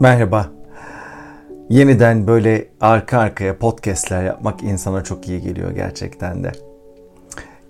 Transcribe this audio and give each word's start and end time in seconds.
Merhaba. 0.00 0.50
Yeniden 1.68 2.26
böyle 2.26 2.68
arka 2.80 3.18
arkaya 3.18 3.58
podcastler 3.58 4.24
yapmak 4.24 4.62
insana 4.62 5.04
çok 5.04 5.28
iyi 5.28 5.40
geliyor 5.40 5.70
gerçekten 5.70 6.44
de. 6.44 6.52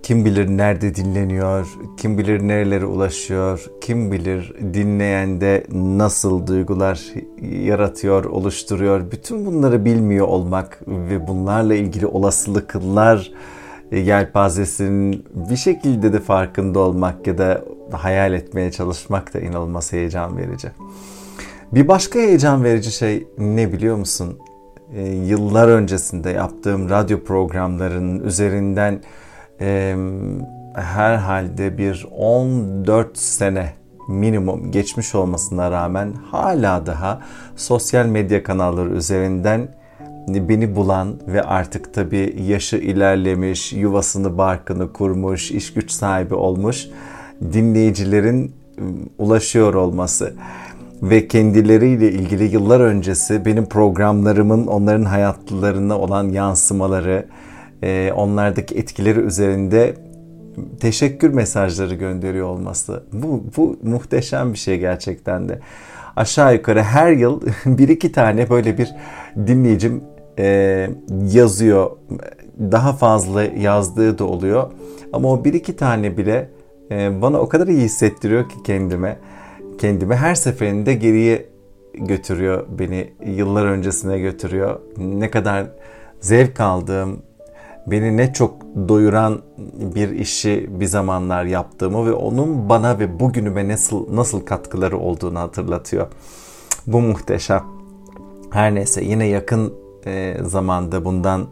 Kim 0.03 0.25
bilir 0.25 0.49
nerede 0.49 0.95
dinleniyor, 0.95 1.67
kim 1.97 2.19
bilir 2.19 2.49
nerelere 2.49 2.87
ulaşıyor, 2.87 3.67
kim 3.81 4.13
bilir 4.13 4.55
dinleyende 4.75 5.67
nasıl 5.73 6.47
duygular 6.47 7.01
yaratıyor, 7.43 8.25
oluşturuyor. 8.25 9.11
Bütün 9.11 9.47
bunları 9.47 9.85
bilmiyor 9.85 10.29
olmak 10.29 10.81
ve 10.87 11.29
bunlarla 11.29 11.75
ilgili 11.75 12.07
olasılıklar 12.07 13.33
yelpazesinin 13.93 15.27
bir 15.51 15.57
şekilde 15.57 16.13
de 16.13 16.21
farkında 16.21 16.79
olmak 16.79 17.27
ya 17.27 17.39
da 17.39 17.65
hayal 17.93 18.33
etmeye 18.33 18.73
çalışmak 18.73 19.35
da 19.35 19.41
inanılmaz 19.41 19.93
heyecan 19.93 20.37
verici. 20.37 20.69
Bir 21.73 21.89
başka 21.89 22.19
heyecan 22.19 22.65
verici 22.65 22.93
şey 22.93 23.29
ne 23.39 23.73
biliyor 23.73 23.97
musun? 23.97 24.39
Ee, 24.95 25.09
yıllar 25.09 25.69
öncesinde 25.69 26.31
yaptığım 26.31 26.91
radyo 26.91 27.25
programlarının 27.25 28.25
üzerinden 28.25 29.01
e, 29.61 29.97
herhalde 30.75 31.79
bir 31.79 32.07
14 32.17 33.19
sene 33.19 33.73
minimum 34.09 34.71
geçmiş 34.71 35.15
olmasına 35.15 35.71
rağmen 35.71 36.13
hala 36.31 36.87
daha 36.87 37.21
sosyal 37.57 38.07
medya 38.07 38.43
kanalları 38.43 38.91
üzerinden 38.91 39.69
beni 40.29 40.77
bulan 40.77 41.21
ve 41.27 41.43
artık 41.43 41.95
tabii 41.95 42.37
yaşı 42.49 42.77
ilerlemiş, 42.77 43.73
yuvasını 43.73 44.39
barkını 44.39 44.93
kurmuş, 44.93 45.51
iş 45.51 45.75
güç 45.75 45.91
sahibi 45.91 46.35
olmuş 46.35 46.87
dinleyicilerin 47.53 48.55
ulaşıyor 49.19 49.75
olması 49.75 50.35
ve 51.03 51.29
kendileriyle 51.29 52.13
ilgili 52.13 52.45
yıllar 52.45 52.81
öncesi 52.81 53.45
benim 53.45 53.67
programlarımın 53.67 54.67
onların 54.67 55.05
hayatlarına 55.05 55.99
olan 55.99 56.29
yansımaları, 56.29 57.27
e, 57.83 58.13
onlardaki 58.17 58.75
etkileri 58.75 59.21
üzerinde 59.21 59.95
teşekkür 60.81 61.31
mesajları 61.35 61.95
gönderiyor 61.95 62.49
olması. 62.49 63.05
Bu, 63.13 63.45
bu 63.57 63.77
muhteşem 63.83 64.53
bir 64.53 64.59
şey 64.59 64.79
gerçekten 64.79 65.49
de. 65.49 65.59
Aşağı 66.17 66.55
yukarı 66.55 66.83
her 66.83 67.13
yıl 67.13 67.41
bir 67.67 67.89
iki 67.89 68.13
tane 68.13 68.51
böyle 68.51 68.79
bir 68.79 68.95
dinleyicim 69.37 70.03
e, 70.39 70.91
yazıyor. 71.33 71.91
Daha 72.61 72.93
fazla 72.93 73.43
yazdığı 73.43 74.19
da 74.19 74.25
oluyor. 74.25 74.71
Ama 75.13 75.33
o 75.33 75.45
bir 75.45 75.55
iki 75.55 75.77
tane 75.77 76.17
bile 76.17 76.51
e, 76.91 77.23
bana 77.23 77.39
o 77.41 77.49
kadar 77.49 77.67
iyi 77.67 77.83
hissettiriyor 77.83 78.49
ki 78.49 78.55
kendime 78.65 79.19
kendimi 79.79 80.15
her 80.15 80.35
seferinde 80.35 80.95
geriye 80.95 81.49
götürüyor 81.95 82.67
beni 82.79 83.13
yıllar 83.27 83.67
öncesine 83.67 84.19
götürüyor. 84.19 84.81
Ne 84.97 85.31
kadar 85.31 85.67
zevk 86.21 86.61
aldığım, 86.61 87.23
beni 87.87 88.17
ne 88.17 88.33
çok 88.33 88.63
doyuran 88.89 89.43
bir 89.95 90.09
işi 90.09 90.67
bir 90.81 90.87
zamanlar 90.87 91.45
yaptığımı 91.45 92.07
ve 92.07 92.13
onun 92.13 92.69
bana 92.69 92.99
ve 92.99 93.21
bugünüme 93.21 93.69
nasıl 93.69 94.17
nasıl 94.17 94.41
katkıları 94.41 94.99
olduğunu 94.99 95.39
hatırlatıyor. 95.39 96.07
Bu 96.87 97.01
muhteşem. 97.01 97.65
Her 98.51 98.75
neyse 98.75 99.05
yine 99.05 99.27
yakın 99.27 99.75
e, 100.07 100.37
zamanda 100.43 101.05
bundan 101.05 101.47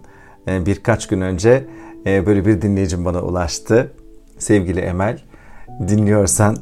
e, 0.48 0.66
birkaç 0.66 1.08
gün 1.08 1.20
önce 1.20 1.66
e, 2.06 2.26
böyle 2.26 2.46
bir 2.46 2.62
dinleyicim 2.62 3.04
bana 3.04 3.22
ulaştı. 3.22 3.92
Sevgili 4.38 4.80
Emel, 4.80 5.22
dinliyorsan 5.88 6.56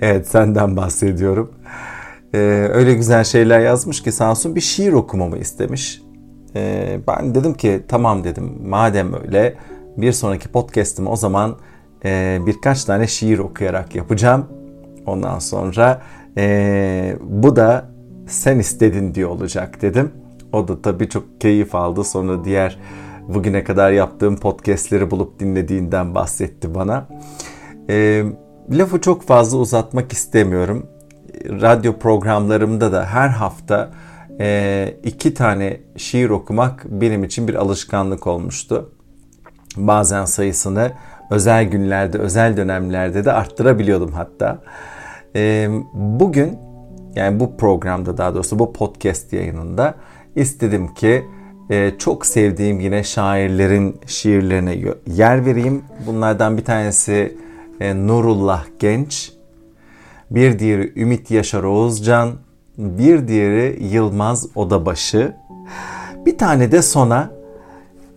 Evet 0.00 0.28
senden 0.28 0.76
bahsediyorum. 0.76 1.50
Ee, 2.34 2.38
öyle 2.72 2.94
güzel 2.94 3.24
şeyler 3.24 3.60
yazmış 3.60 4.02
ki 4.02 4.12
Samsun 4.12 4.54
bir 4.54 4.60
şiir 4.60 4.92
okumamı 4.92 5.38
istemiş. 5.38 6.02
Ee, 6.56 7.00
ben 7.08 7.34
dedim 7.34 7.54
ki 7.54 7.80
tamam 7.88 8.24
dedim 8.24 8.58
madem 8.68 9.14
öyle 9.14 9.54
bir 9.96 10.12
sonraki 10.12 10.48
podcast'ımı 10.48 11.10
o 11.10 11.16
zaman 11.16 11.56
e, 12.04 12.38
birkaç 12.46 12.84
tane 12.84 13.06
şiir 13.06 13.38
okuyarak 13.38 13.94
yapacağım. 13.94 14.46
Ondan 15.06 15.38
sonra 15.38 16.02
e, 16.36 17.16
bu 17.20 17.56
da 17.56 17.90
sen 18.26 18.58
istedin 18.58 19.14
diye 19.14 19.26
olacak 19.26 19.82
dedim. 19.82 20.10
O 20.52 20.68
da 20.68 20.82
tabii 20.82 21.08
çok 21.08 21.40
keyif 21.40 21.74
aldı. 21.74 22.04
Sonra 22.04 22.44
diğer 22.44 22.78
bugüne 23.28 23.64
kadar 23.64 23.90
yaptığım 23.90 24.36
podcastleri 24.36 25.10
bulup 25.10 25.40
dinlediğinden 25.40 26.14
bahsetti 26.14 26.74
bana. 26.74 27.08
Eee 27.88 28.24
lafı 28.70 29.00
çok 29.00 29.22
fazla 29.22 29.58
uzatmak 29.58 30.12
istemiyorum. 30.12 30.86
Radyo 31.44 31.98
programlarımda 31.98 32.92
da 32.92 33.06
her 33.06 33.28
hafta 33.28 33.90
e, 34.40 34.94
iki 35.04 35.34
tane 35.34 35.80
şiir 35.96 36.30
okumak 36.30 36.84
benim 36.84 37.24
için 37.24 37.48
bir 37.48 37.54
alışkanlık 37.54 38.26
olmuştu. 38.26 38.92
Bazen 39.76 40.24
sayısını 40.24 40.92
özel 41.30 41.64
günlerde, 41.64 42.18
özel 42.18 42.56
dönemlerde 42.56 43.24
de 43.24 43.32
arttırabiliyordum 43.32 44.12
hatta. 44.12 44.58
E, 45.36 45.68
bugün 45.94 46.58
yani 47.14 47.40
bu 47.40 47.56
programda 47.56 48.18
daha 48.18 48.34
doğrusu 48.34 48.58
bu 48.58 48.72
podcast 48.72 49.32
yayınında 49.32 49.94
istedim 50.36 50.94
ki 50.94 51.24
e, 51.70 51.92
çok 51.98 52.26
sevdiğim 52.26 52.80
yine 52.80 53.04
şairlerin 53.04 54.00
şiirlerine 54.06 54.78
yer 55.06 55.46
vereyim. 55.46 55.82
Bunlardan 56.06 56.56
bir 56.56 56.64
tanesi 56.64 57.36
e, 57.80 58.06
Nurullah 58.06 58.64
Genç, 58.78 59.32
bir 60.30 60.58
diğeri 60.58 60.92
Ümit 61.00 61.30
Yaşar 61.30 61.62
Oğuzcan, 61.62 62.32
bir 62.78 63.28
diğeri 63.28 63.84
Yılmaz 63.84 64.46
Odabaşı, 64.54 65.36
bir 66.26 66.38
tane 66.38 66.72
de 66.72 66.82
sona 66.82 67.30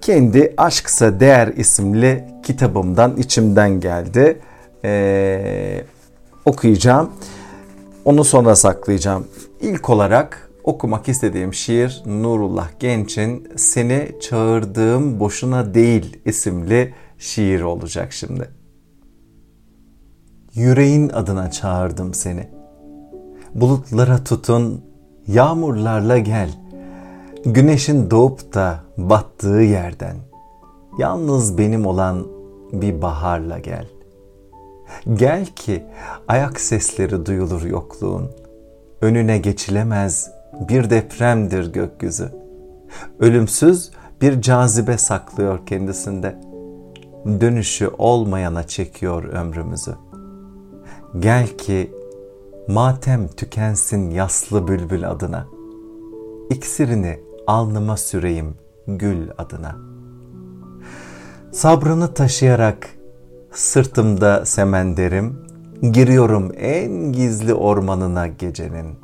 kendi 0.02 0.54
Aşksa 0.58 1.20
Değer 1.20 1.48
isimli 1.48 2.26
kitabımdan 2.44 3.18
içimden 3.18 3.80
geldi. 3.80 4.40
Ee, 4.86 5.84
okuyacağım. 6.46 7.10
Onu 8.06 8.24
sonra 8.24 8.56
saklayacağım. 8.56 9.28
İlk 9.62 9.90
olarak 9.90 10.50
okumak 10.64 11.10
istediğim 11.10 11.54
şiir 11.54 12.04
Nurullah 12.06 12.70
Genç'in 12.80 13.48
Seni 13.56 14.12
Çağırdığım 14.22 15.20
Boşuna 15.20 15.74
Değil 15.74 16.18
isimli 16.26 16.94
şiir 17.18 17.62
olacak 17.62 18.14
şimdi 18.14 18.59
yüreğin 20.56 21.10
adına 21.10 21.52
çağırdım 21.52 22.14
seni. 22.14 22.48
Bulutlara 23.56 24.24
tutun, 24.24 24.86
yağmurlarla 25.28 26.18
gel. 26.18 26.50
Güneşin 27.46 28.12
doğup 28.12 28.54
da 28.54 28.80
battığı 28.98 29.62
yerden. 29.62 30.16
Yalnız 31.00 31.58
benim 31.58 31.86
olan 31.86 32.28
bir 32.72 33.02
baharla 33.02 33.60
gel. 33.60 33.88
Gel 35.14 35.46
ki 35.46 35.84
ayak 36.28 36.60
sesleri 36.60 37.26
duyulur 37.26 37.62
yokluğun. 37.62 38.32
Önüne 39.02 39.38
geçilemez 39.38 40.32
bir 40.70 40.90
depremdir 40.90 41.74
gökyüzü. 41.74 42.32
Ölümsüz 43.20 43.92
bir 44.22 44.42
cazibe 44.42 44.98
saklıyor 44.98 45.66
kendisinde. 45.66 46.36
Dönüşü 47.26 47.88
olmayana 47.98 48.68
çekiyor 48.68 49.24
ömrümüzü.'' 49.24 50.09
Gel 51.18 51.48
ki 51.48 51.92
matem 52.68 53.28
tükensin 53.28 54.10
yaslı 54.12 54.68
bülbül 54.68 55.10
adına. 55.10 55.48
İksirini 56.50 57.20
alnıma 57.48 57.98
süreyim 57.98 58.56
gül 58.88 59.30
adına. 59.38 59.76
Sabrını 61.52 62.14
taşıyarak 62.14 62.90
sırtımda 63.52 64.46
semenderim, 64.46 65.46
giriyorum 65.92 66.52
en 66.58 66.92
gizli 67.12 67.54
ormanına 67.54 68.28
gecenin. 68.28 68.96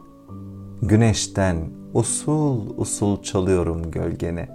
Güneşten 0.81 1.57
usul 1.93 2.77
usul 2.77 3.23
çalıyorum 3.23 3.91
gölgeni. 3.91 4.47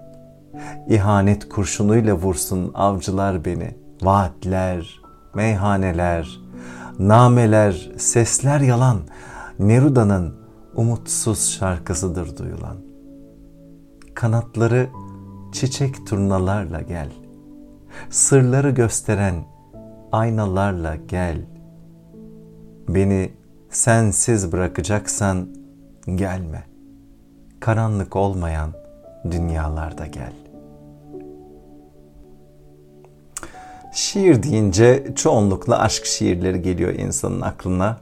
İhanet 0.88 1.48
kurşunuyla 1.48 2.14
vursun 2.14 2.70
avcılar 2.74 3.44
beni. 3.44 3.76
Vaatler, 4.02 5.00
meyhaneler, 5.34 6.40
nameler, 6.98 7.90
sesler 7.98 8.60
yalan, 8.60 8.98
Neruda'nın 9.58 10.34
umutsuz 10.74 11.50
şarkısıdır 11.50 12.36
duyulan. 12.36 12.76
Kanatları 14.14 14.88
çiçek 15.52 16.06
turnalarla 16.06 16.80
gel, 16.80 17.08
sırları 18.10 18.70
gösteren 18.70 19.34
aynalarla 20.12 20.96
gel. 20.96 21.38
Beni 22.88 23.32
sensiz 23.70 24.52
bırakacaksan 24.52 25.48
gelme. 26.14 26.64
Karanlık 27.60 28.16
olmayan 28.16 28.70
dünyalarda 29.30 30.06
gel.'' 30.06 30.49
Şiir 33.92 34.42
deyince 34.42 35.06
çoğunlukla 35.14 35.78
aşk 35.78 36.06
şiirleri 36.06 36.62
geliyor 36.62 36.94
insanın 36.94 37.40
aklına. 37.40 37.96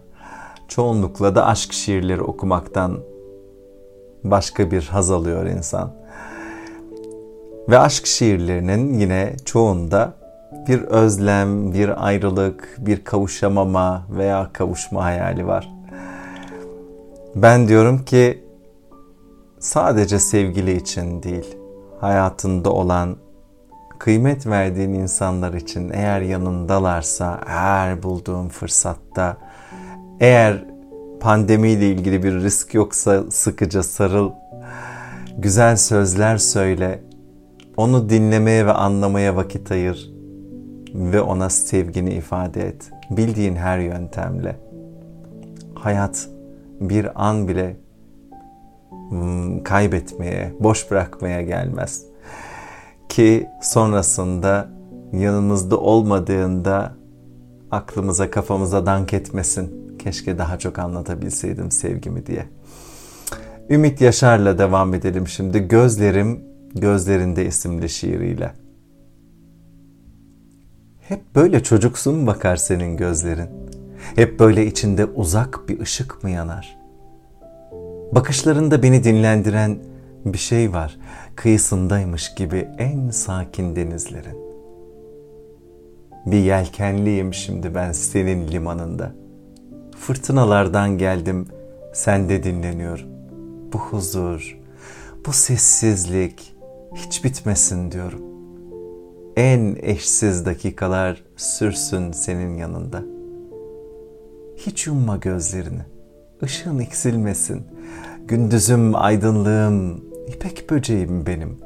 Çoğunlukla 0.69 1.35
da 1.35 1.47
aşk 1.47 1.73
şiirleri 1.73 2.23
okumaktan 2.23 2.99
başka 4.25 4.71
bir 4.71 4.83
haz 4.83 5.11
alıyor 5.11 5.47
insan. 5.47 5.93
Ve 7.69 7.79
aşk 7.79 8.07
şiirlerinin 8.07 8.99
yine 8.99 9.37
çoğunda 9.45 10.15
bir 10.69 10.81
özlem, 10.81 11.73
bir 11.73 12.07
ayrılık, 12.07 12.77
bir 12.79 13.05
kavuşamama 13.05 14.07
veya 14.11 14.51
kavuşma 14.53 15.05
hayali 15.05 15.47
var. 15.47 15.71
Ben 17.35 17.69
diyorum 17.69 18.05
ki 18.05 18.45
sadece 19.59 20.19
sevgili 20.19 20.77
için 20.77 21.23
değil, 21.23 21.57
hayatında 22.01 22.73
olan 22.73 23.17
kıymet 23.99 24.47
verdiğin 24.47 24.93
insanlar 24.93 25.53
için 25.53 25.91
eğer 25.95 26.21
yanındalarsa, 26.21 27.41
eğer 27.47 28.03
bulduğun 28.03 28.49
fırsatta, 28.49 29.37
eğer 30.21 30.65
pandemiyle 31.21 31.89
ilgili 31.89 32.23
bir 32.23 32.33
risk 32.33 32.75
yoksa 32.75 33.31
sıkıca 33.31 33.83
sarıl, 33.83 34.31
güzel 35.39 35.77
sözler 35.77 36.37
söyle, 36.37 37.03
onu 37.77 38.09
dinlemeye 38.09 38.67
ve 38.67 38.73
anlamaya 38.73 39.37
vakit 39.37 39.71
ayır 39.71 40.13
ve 40.95 41.21
ona 41.21 41.51
sevgini 41.51 42.15
ifade 42.15 42.67
et. 42.69 42.91
Bildiğin 43.11 43.57
her 43.57 43.79
yöntemle. 43.79 44.57
Hayat 45.75 46.29
bir 46.81 47.29
an 47.29 47.49
bile 47.49 47.77
hmm, 49.09 49.63
kaybetmeye, 49.63 50.53
boş 50.61 50.91
bırakmaya 50.91 51.43
gelmez. 51.43 52.08
Ki 53.19 53.49
sonrasında 53.61 54.69
yanımızda 55.13 55.79
olmadığında 55.79 56.95
aklımıza 57.71 58.31
kafamıza 58.31 58.87
dank 58.87 59.15
etmesin. 59.15 59.97
Keşke 59.99 60.39
daha 60.39 60.59
çok 60.59 60.79
anlatabilseydim 60.79 61.71
sevgimi 61.71 62.27
diye. 62.27 62.47
Ümit 63.71 64.01
Yaşar'la 64.01 64.59
devam 64.59 64.95
edelim 64.95 65.29
şimdi. 65.29 65.69
Gözlerim 65.69 66.45
Gözlerinde 66.75 67.47
isimli 67.47 67.89
şiiriyle. 67.89 68.53
Hep 71.09 71.21
böyle 71.35 71.63
çocuksun 71.63 72.15
mu 72.15 72.27
bakar 72.27 72.57
senin 72.57 72.97
gözlerin? 72.97 73.49
Hep 74.15 74.41
böyle 74.41 74.67
içinde 74.67 75.05
uzak 75.05 75.69
bir 75.69 75.81
ışık 75.81 76.25
mı 76.25 76.31
yanar? 76.31 76.79
Bakışlarında 78.13 78.83
beni 78.83 79.05
dinlendiren 79.05 79.79
bir 80.25 80.39
şey 80.39 80.73
var. 80.73 80.99
Kıyısındaymış 81.37 82.35
gibi 82.35 82.69
en 82.79 83.11
sakin 83.11 83.77
denizlerin. 83.77 84.49
Bir 86.27 86.39
yelkenliyim 86.39 87.35
şimdi 87.35 87.75
ben 87.75 87.93
senin 87.93 88.49
limanında. 88.49 89.13
Fırtınalardan 89.99 90.99
geldim, 90.99 91.47
sende 91.93 92.43
dinleniyorum. 92.43 93.07
Bu 93.73 93.79
huzur, 93.79 94.59
bu 95.27 95.33
sessizlik 95.33 96.55
hiç 96.95 97.25
bitmesin 97.25 97.93
diyorum. 97.93 98.23
En 99.37 99.77
eşsiz 99.83 100.47
dakikalar 100.47 101.25
sürsün 101.37 102.13
senin 102.13 102.57
yanında. 102.57 103.03
Hiç 104.57 104.87
yumma 104.87 105.17
gözlerini. 105.17 105.83
Işığın 106.43 106.79
eksilmesin. 106.79 107.63
Gündüzüm, 108.29 108.95
aydınlığım, 108.95 110.05
ipek 110.29 110.71
böceğim 110.71 111.27
benim. 111.27 111.59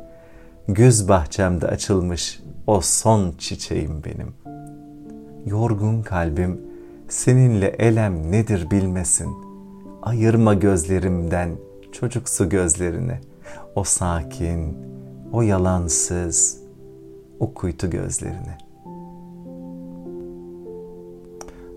Güz 0.68 1.08
bahçemde 1.08 1.66
açılmış 1.66 2.42
o 2.66 2.80
son 2.80 3.34
çiçeğim 3.38 4.04
benim. 4.04 4.34
Yorgun 5.46 6.02
kalbim 6.02 6.60
seninle 7.08 7.66
elem 7.66 8.32
nedir 8.32 8.70
bilmesin. 8.70 9.30
Ayırma 10.02 10.54
gözlerimden 10.54 11.50
çocuksu 11.92 12.48
gözlerini. 12.48 13.20
O 13.74 13.84
sakin, 13.84 14.78
o 15.32 15.42
yalansız, 15.42 16.58
o 17.40 17.54
kuytu 17.54 17.90
gözlerini. 17.90 18.56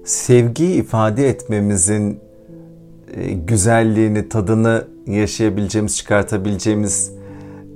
Sevgi 0.05 0.65
ifade 0.65 1.29
etmemizin 1.29 2.19
e, 3.15 3.33
güzelliğini, 3.33 4.29
tadını 4.29 4.87
yaşayabileceğimiz, 5.07 5.97
çıkartabileceğimiz 5.97 7.11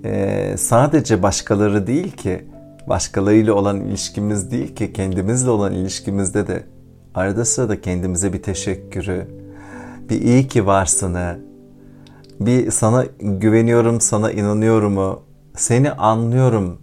e, 0.04 0.54
sadece 0.58 1.24
başkaları 1.24 1.88
değil 1.88 2.12
ki, 2.12 2.46
başkalarıyla 2.88 3.54
olan 3.54 3.82
ilişkimiz 3.82 4.52
değil 4.52 4.76
ki, 4.76 4.94
kendimizle 4.94 5.50
olan 5.50 5.74
ilişkimizde 5.74 6.48
de 6.48 6.64
arada 7.16 7.46
sırada 7.46 7.82
kendimize 7.82 8.34
bir 8.34 8.44
teşekkürü, 8.44 9.28
bir 10.10 10.22
iyi 10.22 10.48
ki 10.48 10.66
varsını, 10.66 11.40
bir 12.40 12.72
sana 12.72 13.06
güveniyorum, 13.20 14.02
sana 14.02 14.32
inanıyorumu, 14.32 15.22
seni 15.56 15.92
anlıyorum, 15.92 16.82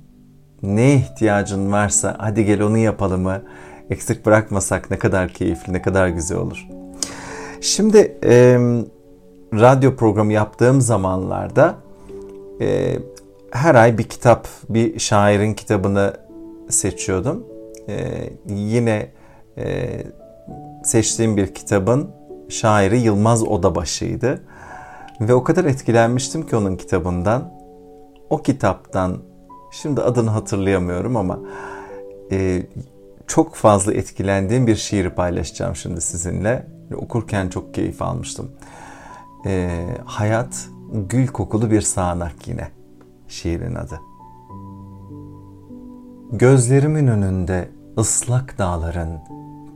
ne 0.63 0.95
ihtiyacın 0.95 1.73
varsa 1.73 2.17
hadi 2.19 2.45
gel 2.45 2.63
onu 2.63 2.79
yapalım 2.79 3.23
mı? 3.23 3.43
Eksik 3.91 4.27
bırakmasak 4.27 4.91
ne 4.91 4.99
kadar 4.99 5.29
keyifli, 5.29 5.73
ne 5.73 5.83
kadar 5.83 6.09
güzel 6.09 6.39
olur. 6.39 6.67
Şimdi 7.61 8.19
e, 8.25 8.59
radyo 9.53 9.97
programı 9.97 10.33
yaptığım 10.33 10.81
zamanlarda 10.81 11.75
e, 12.61 12.99
her 13.51 13.75
ay 13.75 13.99
bir 13.99 14.03
kitap, 14.03 14.49
bir 14.69 14.99
şairin 14.99 15.55
kitabını 15.55 16.13
seçiyordum. 16.69 17.47
E, 17.89 17.95
yine 18.49 19.09
e, 19.59 19.89
seçtiğim 20.85 21.37
bir 21.37 21.55
kitabın 21.55 22.11
şairi 22.49 22.99
Yılmaz 22.99 23.43
Odabaşı'ydı. 23.43 24.43
Ve 25.21 25.35
o 25.35 25.45
kadar 25.45 25.65
etkilenmiştim 25.65 26.47
ki 26.47 26.57
onun 26.57 26.77
kitabından. 26.77 27.53
O 28.31 28.43
kitaptan, 28.43 29.19
şimdi 29.71 30.01
adını 30.01 30.31
hatırlayamıyorum 30.31 31.17
ama 31.17 31.41
e, 32.33 32.63
çok 33.27 33.55
fazla 33.55 33.95
etkilendiğim 33.95 34.67
bir 34.67 34.77
şiiri 34.77 35.11
paylaşacağım 35.11 35.77
şimdi 35.77 36.01
sizinle. 36.01 36.76
Okurken 36.95 37.49
çok 37.49 37.75
keyif 37.75 38.03
almıştım. 38.03 38.51
E, 39.47 39.85
hayat 40.05 40.69
gül 40.93 41.27
kokulu 41.27 41.71
bir 41.71 41.81
sağanak 41.81 42.49
yine 42.49 42.69
şiirin 43.29 43.75
adı. 43.75 44.01
Gözlerimin 46.33 47.07
önünde 47.07 47.69
ıslak 47.99 48.59
dağların 48.59 49.21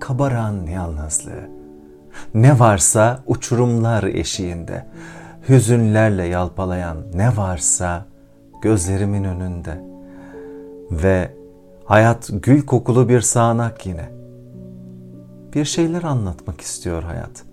kabaran 0.00 0.66
yalnızlığı. 0.66 1.50
Ne 2.34 2.58
varsa 2.58 3.22
uçurumlar 3.26 4.02
eşiğinde 4.02 4.86
hüzünlerle 5.48 6.24
yalpalayan 6.24 6.96
ne 7.14 7.36
varsa 7.36 8.06
gözlerimin 8.62 9.24
önünde 9.24 9.84
ve 10.90 11.34
hayat 11.84 12.30
gül 12.32 12.66
kokulu 12.66 13.08
bir 13.08 13.20
sağanak 13.20 13.86
yine. 13.86 14.19
Bir 15.54 15.64
şeyler 15.64 16.02
anlatmak 16.02 16.60
istiyor 16.60 17.02
hayat 17.02 17.44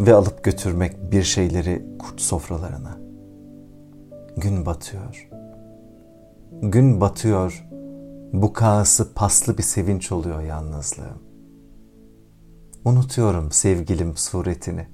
ve 0.00 0.14
alıp 0.14 0.44
götürmek 0.44 1.12
bir 1.12 1.22
şeyleri 1.22 1.86
kurt 1.98 2.20
sofralarına. 2.20 2.98
Gün 4.36 4.66
batıyor. 4.66 5.28
Gün 6.62 7.00
batıyor. 7.00 7.68
Bu 8.32 8.52
kağısı 8.52 9.14
paslı 9.14 9.58
bir 9.58 9.62
sevinç 9.62 10.12
oluyor 10.12 10.40
yalnızlığım. 10.40 11.22
Unutuyorum 12.84 13.52
sevgilim 13.52 14.16
suretini. 14.16 14.86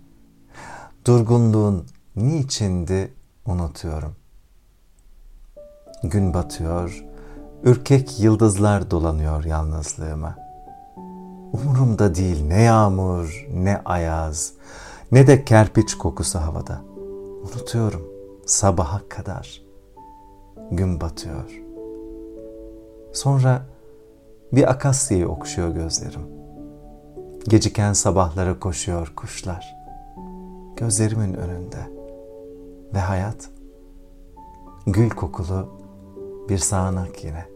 Durgunluğun 1.07 1.87
niçindi 2.17 3.13
unutuyorum. 3.47 4.17
Gün 6.03 6.35
batıyor, 6.35 7.05
ürkek 7.65 8.21
yıldızlar 8.21 8.91
dolanıyor 8.91 9.45
yalnızlığıma. 9.45 10.44
Umurumda 11.55 12.15
değil 12.15 12.45
ne 12.47 12.63
yağmur, 12.63 13.47
ne 13.55 13.81
ayaz, 13.85 14.53
ne 15.13 15.27
de 15.27 15.45
kerpiç 15.45 15.95
kokusu 15.95 16.39
havada. 16.39 16.81
Unutuyorum 17.43 18.03
sabaha 18.47 19.01
kadar. 19.09 19.63
Gün 20.71 21.01
batıyor. 21.01 21.63
Sonra 23.13 23.63
bir 24.53 24.71
akasyayı 24.71 25.29
okşuyor 25.29 25.69
gözlerim. 25.69 26.27
Geciken 27.49 27.93
sabahlara 27.93 28.59
koşuyor 28.59 29.13
kuşlar. 29.17 29.77
Gözlerimin 30.77 31.35
önünde 31.35 31.91
ve 32.95 32.99
hayat 32.99 33.49
gül 34.87 35.11
kokulu 35.11 35.69
bir 36.49 36.59
sağanak 36.59 37.25
yine. 37.25 37.54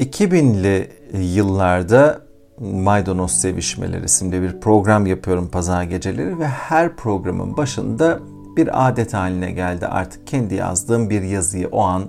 2000'li 0.00 0.90
yıllarda 1.34 2.20
Maydanoz 2.60 3.32
Sevişmeleri 3.32 4.04
isimli 4.04 4.42
bir 4.42 4.60
program 4.60 5.06
yapıyorum 5.06 5.48
pazar 5.48 5.82
geceleri 5.82 6.38
ve 6.38 6.46
her 6.46 6.96
programın 6.96 7.56
başında 7.56 8.20
bir 8.56 8.88
adet 8.88 9.14
haline 9.14 9.50
geldi 9.50 9.86
artık 9.86 10.26
kendi 10.26 10.54
yazdığım 10.54 11.10
bir 11.10 11.22
yazıyı 11.22 11.68
o 11.68 11.80
an 11.80 12.04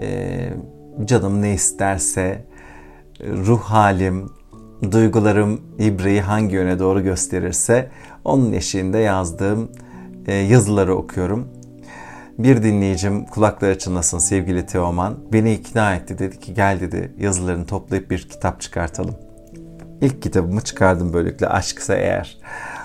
e, 0.00 0.52
canım 1.04 1.42
ne 1.42 1.54
isterse 1.54 2.44
ruh 3.20 3.60
halim 3.60 4.30
duygularım 4.92 5.60
ibreyi 5.78 6.20
hangi 6.20 6.54
yöne 6.54 6.78
doğru 6.78 7.02
gösterirse 7.02 7.90
onun 8.24 8.52
eşiğinde 8.52 8.98
yazdığım 8.98 9.70
e, 10.26 10.34
yazıları 10.34 10.94
okuyorum. 10.94 11.48
Bir 12.44 12.62
dinleyicim 12.62 13.26
kulakları 13.26 13.78
çınlasın 13.78 14.18
sevgili 14.18 14.66
Teoman 14.66 15.18
beni 15.32 15.52
ikna 15.52 15.94
etti 15.94 16.18
dedi 16.18 16.40
ki 16.40 16.54
gel 16.54 16.80
dedi 16.80 17.12
yazılarını 17.18 17.66
toplayıp 17.66 18.10
bir 18.10 18.28
kitap 18.28 18.60
çıkartalım. 18.60 19.14
İlk 20.00 20.22
kitabımı 20.22 20.60
çıkardım 20.60 21.12
böylelikle 21.12 21.48
aşksa 21.48 21.94
eğer. 21.94 22.38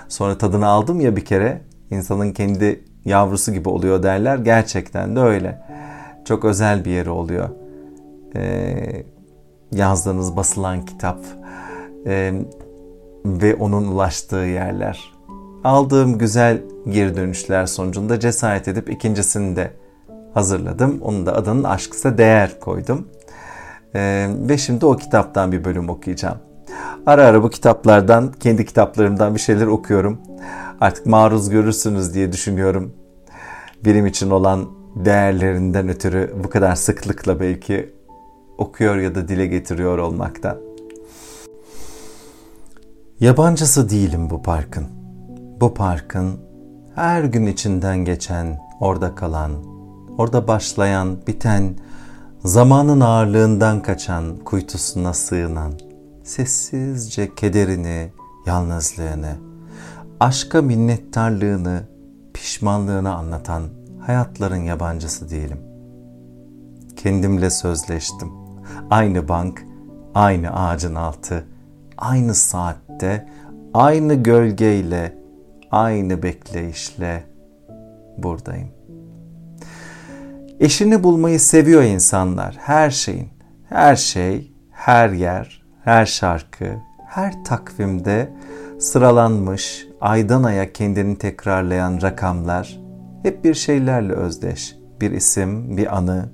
Sonra 0.08 0.38
tadını 0.38 0.66
aldım 0.66 1.00
ya 1.00 1.16
bir 1.16 1.24
kere 1.24 1.62
insanın 1.90 2.32
kendi 2.32 2.84
yavrusu 3.04 3.52
gibi 3.52 3.68
oluyor 3.68 4.02
derler. 4.02 4.38
Gerçekten 4.38 5.16
de 5.16 5.20
öyle. 5.20 5.62
Çok 6.24 6.44
özel 6.44 6.84
bir 6.84 6.90
yeri 6.90 7.10
oluyor. 7.10 7.48
Ee, 8.36 9.04
yazdığınız 9.72 10.36
basılan 10.36 10.84
kitap 10.84 11.20
e, 12.06 12.32
ve 13.24 13.54
onun 13.54 13.86
ulaştığı 13.86 14.36
yerler. 14.36 15.12
Aldığım 15.64 16.18
güzel 16.18 16.62
geri 16.88 17.16
dönüşler 17.16 17.66
sonucunda 17.66 18.20
cesaret 18.20 18.68
edip 18.68 18.90
ikincisini 18.90 19.56
de 19.56 19.70
hazırladım. 20.34 20.98
Onun 21.02 21.26
da 21.26 21.36
adının 21.36 21.64
Aşksa 21.64 22.18
Değer 22.18 22.60
koydum. 22.60 23.08
Ee, 23.94 24.28
ve 24.30 24.58
şimdi 24.58 24.86
o 24.86 24.96
kitaptan 24.96 25.52
bir 25.52 25.64
bölüm 25.64 25.88
okuyacağım. 25.88 26.38
Ara 27.06 27.24
ara 27.24 27.42
bu 27.42 27.50
kitaplardan, 27.50 28.32
kendi 28.32 28.64
kitaplarımdan 28.64 29.34
bir 29.34 29.40
şeyler 29.40 29.66
okuyorum. 29.66 30.20
Artık 30.80 31.06
maruz 31.06 31.50
görürsünüz 31.50 32.14
diye 32.14 32.32
düşünüyorum. 32.32 32.92
Benim 33.84 34.06
için 34.06 34.30
olan 34.30 34.68
değerlerinden 34.96 35.88
ötürü 35.88 36.34
bu 36.44 36.50
kadar 36.50 36.74
sıklıkla 36.74 37.40
belki 37.40 37.94
okuyor 38.58 38.96
ya 38.96 39.14
da 39.14 39.28
dile 39.28 39.46
getiriyor 39.46 39.98
olmaktan. 39.98 40.56
Yabancısı 43.20 43.90
değilim 43.90 44.30
bu 44.30 44.42
parkın. 44.42 44.86
Bu 45.60 45.74
parkın 45.74 46.40
her 46.96 47.24
gün 47.24 47.46
içinden 47.46 47.98
geçen, 47.98 48.58
orada 48.80 49.14
kalan, 49.14 49.52
orada 50.18 50.48
başlayan, 50.48 51.16
biten, 51.26 51.74
zamanın 52.44 53.00
ağırlığından 53.00 53.82
kaçan, 53.82 54.36
kuytusuna 54.44 55.12
sığınan, 55.12 55.72
sessizce 56.24 57.34
kederini, 57.34 58.12
yalnızlığını, 58.46 59.36
aşka 60.20 60.62
minnettarlığını, 60.62 61.82
pişmanlığını 62.34 63.14
anlatan 63.14 63.62
hayatların 64.00 64.62
yabancısı 64.62 65.30
değilim. 65.30 65.58
Kendimle 66.96 67.50
sözleştim. 67.50 68.28
Aynı 68.90 69.28
bank, 69.28 69.66
aynı 70.14 70.50
ağacın 70.50 70.94
altı, 70.94 71.44
aynı 71.98 72.34
saatte, 72.34 73.28
aynı 73.74 74.14
gölgeyle, 74.14 75.25
aynı 75.70 76.22
bekleyişle 76.22 77.24
buradayım. 78.18 78.68
Eşini 80.60 81.02
bulmayı 81.02 81.40
seviyor 81.40 81.82
insanlar. 81.82 82.56
Her 82.60 82.90
şeyin, 82.90 83.28
her 83.68 83.96
şey, 83.96 84.52
her 84.70 85.10
yer, 85.10 85.62
her 85.84 86.06
şarkı, 86.06 86.66
her 87.06 87.44
takvimde 87.44 88.32
sıralanmış, 88.78 89.86
aydan 90.00 90.42
aya 90.42 90.72
kendini 90.72 91.18
tekrarlayan 91.18 92.02
rakamlar 92.02 92.80
hep 93.22 93.44
bir 93.44 93.54
şeylerle 93.54 94.12
özdeş. 94.12 94.76
Bir 95.00 95.10
isim, 95.10 95.76
bir 95.76 95.96
anı, 95.96 96.28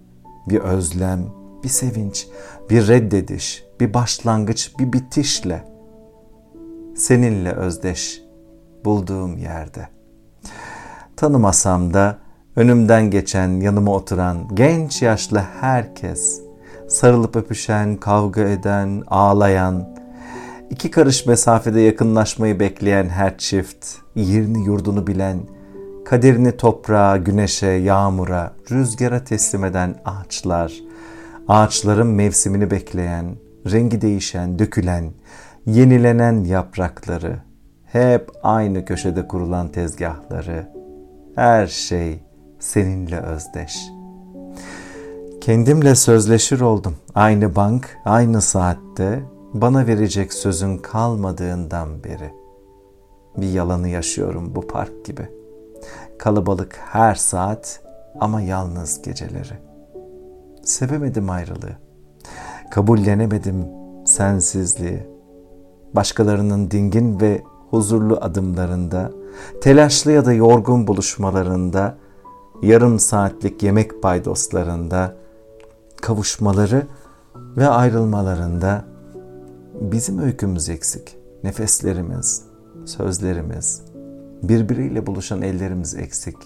bir 0.49 0.61
özlem, 0.61 1.25
bir 1.65 1.69
sevinç, 1.69 2.29
bir 2.71 2.89
reddediş, 2.89 3.65
bir 3.81 3.95
başlangıç, 3.95 4.73
bir 4.79 4.93
bitişle 4.93 5.65
seninle 6.97 7.53
özdeş 7.53 8.23
bulduğum 8.85 9.39
yerde. 9.39 9.89
Tanımasam 11.17 11.95
da 11.95 12.19
önümden 12.57 13.11
geçen, 13.11 13.49
yanıma 13.49 13.93
oturan 13.93 14.49
genç 14.55 15.03
yaşlı 15.03 15.39
herkes, 15.61 16.41
sarılıp 16.89 17.37
öpüşen, 17.37 17.97
kavga 17.97 18.41
eden, 18.41 19.03
ağlayan, 19.07 19.89
iki 20.71 20.91
karış 20.91 21.27
mesafede 21.27 21.81
yakınlaşmayı 21.81 22.61
bekleyen 22.61 23.09
her 23.09 23.39
çift, 23.39 23.87
yerini 24.15 24.67
yurdunu 24.67 25.07
bilen, 25.07 25.41
kaderini 26.05 26.57
toprağa, 26.57 27.17
güneşe, 27.17 27.67
yağmura, 27.67 28.53
rüzgara 28.71 29.25
teslim 29.25 29.65
eden 29.65 29.95
ağaçlar, 30.05 30.73
ağaçların 31.49 32.07
mevsimini 32.07 32.71
bekleyen, 32.71 33.37
rengi 33.71 34.01
değişen, 34.01 34.59
dökülen, 34.59 35.13
yenilenen 35.67 36.45
yaprakları, 36.45 37.39
hep 37.93 38.31
aynı 38.43 38.85
köşede 38.85 39.29
kurulan 39.29 39.69
tezgahları, 39.69 40.73
her 41.35 41.67
şey 41.67 42.23
seninle 42.59 43.21
özdeş. 43.21 43.79
Kendimle 45.41 45.95
sözleşir 45.95 46.61
oldum. 46.61 46.97
Aynı 47.15 47.57
bank, 47.57 47.99
aynı 48.05 48.41
saatte 48.41 49.23
bana 49.55 49.87
verecek 49.87 50.33
sözün 50.33 50.79
kalmadığından 50.79 52.05
beri. 52.05 52.31
Bir 53.37 53.53
yalanı 53.53 53.89
yaşıyorum 53.89 54.55
bu 54.55 54.67
park 54.67 55.05
gibi. 55.05 55.29
Kalabalık 56.19 56.81
her 56.85 57.15
saat 57.15 57.81
ama 58.21 58.41
yalnız 58.41 59.03
geceleri. 59.03 59.55
Sevemedim 60.63 61.31
ayrılığı. 61.31 61.77
Kabullenemedim 62.71 63.67
sensizliği. 64.07 65.07
Başkalarının 65.95 66.71
dingin 66.71 67.21
ve 67.21 67.43
huzurlu 67.73 68.19
adımlarında, 68.21 69.13
telaşlı 69.61 70.13
ya 70.13 70.25
da 70.25 70.33
yorgun 70.33 70.87
buluşmalarında, 70.87 71.99
yarım 72.63 72.99
saatlik 72.99 73.63
yemek 73.63 74.03
paydoslarında, 74.03 75.17
kavuşmaları 76.03 76.87
ve 77.57 77.69
ayrılmalarında 77.69 78.85
bizim 79.81 80.19
öykümüz 80.19 80.69
eksik. 80.69 81.17
Nefeslerimiz, 81.45 82.45
sözlerimiz, 82.85 83.83
birbiriyle 84.43 85.07
buluşan 85.07 85.43
ellerimiz 85.43 85.95
eksik. 85.95 86.37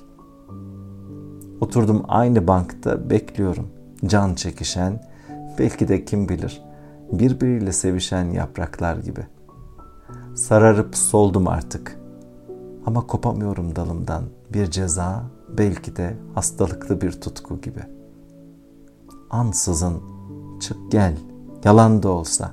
Oturdum 1.61 2.03
aynı 2.09 2.49
bankta 2.49 3.11
bekliyorum. 3.11 3.69
Can 4.07 4.35
çekişen, 4.35 5.03
belki 5.59 5.89
de 5.89 6.05
kim 6.05 6.29
bilir, 6.29 6.63
birbiriyle 7.13 7.73
sevişen 7.73 8.25
yapraklar 8.25 8.97
gibi.'' 8.97 9.36
Sararıp 10.37 10.97
soldum 10.97 11.49
artık. 11.49 12.01
Ama 12.87 13.07
kopamıyorum 13.07 13.77
dalımdan. 13.77 14.23
Bir 14.53 14.71
ceza, 14.71 15.23
belki 15.59 15.97
de 15.97 16.17
hastalıklı 16.35 17.01
bir 17.01 17.13
tutku 17.13 17.61
gibi. 17.61 17.81
Ansızın 19.31 20.03
çık 20.61 20.93
gel, 20.93 21.17
yalan 21.65 22.03
da 22.03 22.09
olsa. 22.09 22.53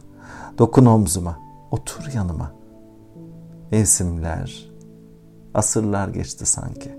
Dokun 0.57 0.85
omzuma, 0.85 1.39
otur 1.71 2.11
yanıma. 2.15 2.51
Mevsimler, 3.71 4.71
asırlar 5.53 6.07
geçti 6.07 6.45
sanki. 6.45 6.97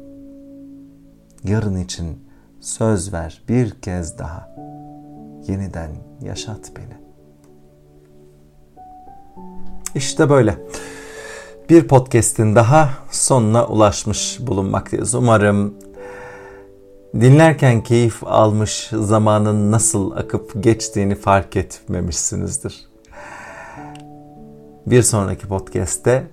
Yarın 1.44 1.76
için 1.76 2.24
söz 2.60 3.12
ver 3.12 3.42
bir 3.48 3.70
kez 3.70 4.18
daha. 4.18 4.54
Yeniden 5.46 5.90
yaşat 6.20 6.72
beni. 6.76 7.03
İşte 9.94 10.30
böyle. 10.30 10.58
Bir 11.70 11.88
podcast'in 11.88 12.54
daha 12.54 12.88
sonuna 13.10 13.66
ulaşmış 13.66 14.38
bulunmaktayız. 14.40 15.14
Umarım 15.14 15.74
dinlerken 17.14 17.82
keyif 17.82 18.24
almış, 18.24 18.90
zamanın 18.92 19.72
nasıl 19.72 20.10
akıp 20.10 20.62
geçtiğini 20.62 21.14
fark 21.14 21.56
etmemişsinizdir. 21.56 22.88
Bir 24.86 25.02
sonraki 25.02 25.48
podcast'te 25.48 26.26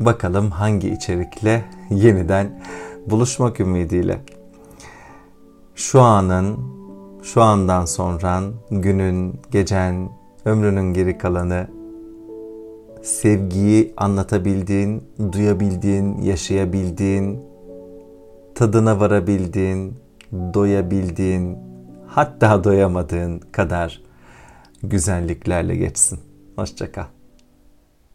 bakalım 0.00 0.50
hangi 0.50 0.88
içerikle 0.88 1.64
yeniden 1.90 2.62
buluşmak 3.06 3.60
ümidiyle. 3.60 4.20
Şu 5.74 6.00
anın, 6.02 6.58
şu 7.22 7.42
andan 7.42 7.84
sonra 7.84 8.40
günün, 8.70 9.40
gecen, 9.50 10.10
ömrünün 10.44 10.94
geri 10.94 11.18
kalanı 11.18 11.75
sevgiyi 13.06 13.94
anlatabildiğin, 13.96 15.04
duyabildiğin, 15.32 16.22
yaşayabildiğin, 16.22 17.40
tadına 18.54 19.00
varabildiğin, 19.00 19.94
doyabildiğin, 20.32 21.58
hatta 22.06 22.64
doyamadığın 22.64 23.38
kadar 23.38 24.02
güzelliklerle 24.82 25.76
geçsin. 25.76 26.18
Hoşçakal. 26.56 27.15